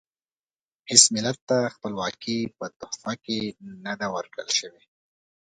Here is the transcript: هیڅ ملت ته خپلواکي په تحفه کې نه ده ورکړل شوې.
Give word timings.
هیڅ 0.89 1.03
ملت 1.15 1.37
ته 1.49 1.57
خپلواکي 1.75 2.37
په 2.57 2.65
تحفه 2.79 3.13
کې 3.25 3.39
نه 3.85 3.93
ده 3.99 4.07
ورکړل 4.15 4.49
شوې. 4.59 4.83